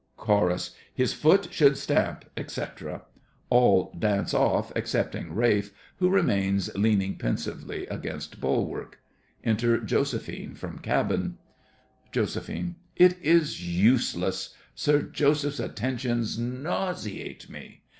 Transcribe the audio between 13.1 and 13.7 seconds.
is